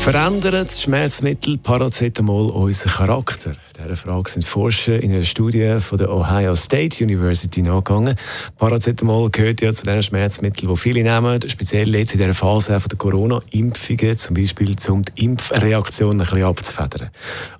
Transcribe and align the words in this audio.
Verändert 0.00 0.68
das 0.68 0.82
Schmerzmittel 0.82 1.58
Paracetamol 1.58 2.50
unseren 2.50 2.90
Charakter? 2.90 3.52
Dieser 3.82 3.96
Frage 3.96 4.30
sind 4.30 4.44
Forscher 4.44 5.02
in 5.02 5.12
einer 5.12 5.24
Studie 5.24 5.78
von 5.80 5.96
der 5.96 6.10
Ohio 6.10 6.54
State 6.54 7.02
University 7.02 7.62
nachgegangen. 7.62 8.14
Paracetamol 8.58 9.30
gehört 9.30 9.60
ja 9.62 9.72
zu 9.72 9.84
den 9.84 10.02
Schmerzmitteln, 10.02 10.70
die 10.70 10.76
viele 10.76 11.02
nehmen, 11.02 11.40
speziell 11.48 11.94
jetzt 11.94 12.12
in 12.12 12.18
dieser 12.18 12.34
Phase 12.34 12.78
der 12.78 12.98
Corona-Impfungen, 12.98 14.16
zum 14.16 14.34
Beispiel 14.34 14.74
um 14.88 15.02
die 15.02 15.24
Impfreaktion 15.24 16.12
ein 16.12 16.18
bisschen 16.18 16.42
abzufedern. 16.44 17.10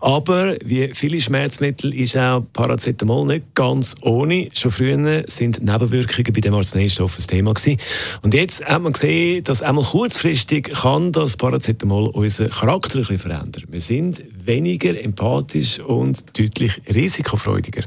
Aber 0.01 0.57
wie 0.65 0.91
viele 0.93 1.21
Schmerzmittel 1.21 1.95
ist 1.95 2.17
auch 2.17 2.43
Paracetamol 2.53 3.27
nicht 3.27 3.55
ganz 3.55 3.95
ohne. 4.03 4.49
Schon 4.53 4.71
früher 4.71 5.25
sind 5.27 5.63
Nebenwirkungen 5.63 6.33
bei 6.33 6.41
dem 6.41 6.55
Arzneistoff 6.55 7.19
ein 7.19 7.27
Thema 7.27 7.55
gewesen. 7.55 7.79
Und 8.23 8.35
jetzt 8.35 8.65
hat 8.65 8.83
man 8.83 8.93
gesehen, 8.93 9.45
dass 9.45 9.63
einmal 9.63 9.85
kurzfristig 9.85 10.71
kann 10.71 11.13
das 11.13 11.37
Paracetamol 11.37 12.11
unseren 12.31 12.51
Charakter 12.51 12.99
ein 12.99 13.03
bisschen 13.03 13.19
verändern. 13.19 13.65
Wir 13.69 13.81
sind 13.81 14.23
weniger 14.45 15.03
empathisch 15.03 15.81
und 15.81 16.39
deutlich 16.39 16.81
risikofreudiger. 16.95 17.83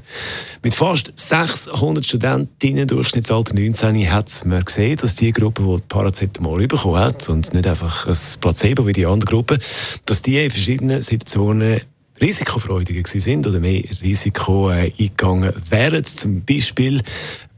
Mit 0.62 0.74
fast 0.74 1.14
600 1.16 2.06
Studentinnen 2.06 2.86
Durchschnittsalter 2.86 3.56
19 3.56 4.12
hat 4.12 4.46
man 4.46 4.66
gesehen, 4.66 4.98
dass 4.98 5.16
die 5.16 5.32
Gruppe, 5.32 5.64
die 5.64 5.84
Paracetamol 5.88 6.68
bekommen 6.68 7.00
hat 7.00 7.30
und 7.30 7.54
nicht 7.54 7.66
einfach 7.66 8.06
ein 8.06 8.18
Placebo 8.42 8.86
wie 8.86 8.92
die 8.92 9.06
andere 9.06 9.32
Gruppe, 9.32 9.60
dass 10.06 10.22
die 10.22 10.44
in 10.44 10.52
verschiedenen 10.52 11.02
Situationen 11.02 11.80
risikofreudiger 12.22 13.04
sind 13.06 13.48
oder 13.48 13.62
mehr 13.62 13.84
Risiko 14.02 14.72
äh, 14.72 14.92
eingegangen 15.00 15.54
wären. 15.70 16.04
Zum 16.04 16.44
Beispiel 16.44 17.02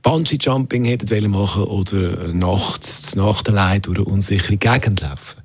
Bungee-Jumping 0.04 0.86
hätten 0.86 1.32
machen 1.32 1.64
oder 1.64 2.32
nachts 2.32 3.16
nach 3.16 3.42
der 3.42 3.56
Leid 3.56 3.88
durch 3.88 3.98
eine 3.98 4.06
unsichere 4.06 4.56
Gegend 4.56 5.02
laufen. 5.02 5.45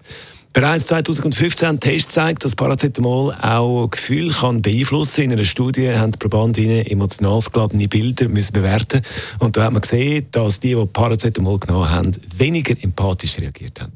Bereits 0.53 0.89
2015 0.89 1.69
haben 1.69 1.81
Tests 1.81 2.09
gezeigt, 2.09 2.45
dass 2.45 2.56
Paracetamol 2.56 3.33
auch 3.41 3.89
Gefühle 3.89 4.33
kann 4.33 4.62
beeinflussen. 4.62 5.23
In 5.23 5.33
einer 5.33 5.45
Studie 5.45 5.92
haben 5.92 6.11
die 6.11 6.19
Probanden 6.19 6.87
emotional 6.87 7.41
geladene 7.53 7.87
Bilder 7.87 8.29
müssen 8.29 8.55
bewerten 8.55 9.01
Und 9.39 9.57
da 9.57 9.65
hat 9.65 9.73
man 9.73 9.83
gesehen, 9.83 10.27
dass 10.33 10.59
die, 10.59 10.75
die 10.75 10.87
Paracetamol 10.87 11.61
genommen 11.61 11.89
haben, 11.89 12.11
weniger 12.37 12.75
empathisch 12.83 13.39
reagiert 13.39 13.81
haben. 13.81 13.92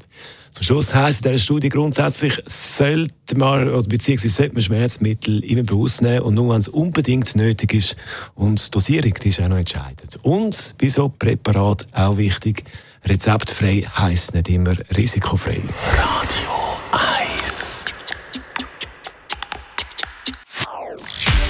Zum 0.55 0.63
Schluss 0.63 0.95
heisst 0.95 1.25
in 1.25 1.33
dieser 1.33 1.43
Studie 1.43 1.67
grundsätzlich, 1.67 2.41
sollte 2.45 3.35
man, 3.35 3.67
oder 3.67 3.85
beziehungsweise 3.89 4.33
sollte 4.33 4.53
man 4.53 4.63
Schmerzmittel 4.63 5.43
immer 5.43 5.63
bewusst 5.63 6.01
nehmen 6.01 6.21
und 6.21 6.35
nur, 6.35 6.53
wenn 6.53 6.61
es 6.61 6.69
unbedingt 6.69 7.35
nötig 7.35 7.73
ist. 7.73 7.97
Und 8.35 8.65
die 8.65 8.71
Dosierung 8.71 9.13
die 9.21 9.27
ist 9.27 9.41
auch 9.41 9.49
noch 9.49 9.57
entscheidend. 9.57 10.17
Und 10.23 10.75
bei 10.79 10.87
so 10.87 11.09
Präparat 11.09 11.85
auch 11.91 12.15
wichtig, 12.15 12.63
rezeptfrei 13.03 13.83
heisst 13.97 14.33
nicht 14.33 14.47
immer 14.47 14.75
risikofrei. 14.95 15.61
Radio 15.97 16.44